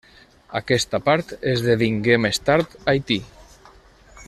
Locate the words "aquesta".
0.59-0.99